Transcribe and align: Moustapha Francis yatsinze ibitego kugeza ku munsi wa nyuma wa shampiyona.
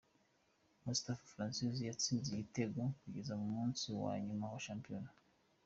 Moustapha 0.83 1.25
Francis 1.33 1.75
yatsinze 1.87 2.29
ibitego 2.31 2.81
kugeza 3.01 3.33
ku 3.41 3.47
munsi 3.55 3.83
wa 4.03 4.13
nyuma 4.25 4.45
wa 4.53 4.59
shampiyona. 4.65 5.11